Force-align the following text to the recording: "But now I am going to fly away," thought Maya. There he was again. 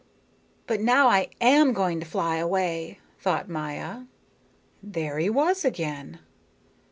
"But 0.65 0.81
now 0.81 1.09
I 1.09 1.29
am 1.39 1.73
going 1.73 1.99
to 1.99 2.07
fly 2.07 2.37
away," 2.37 2.97
thought 3.19 3.47
Maya. 3.47 4.05
There 4.81 5.19
he 5.19 5.29
was 5.29 5.63
again. 5.63 6.17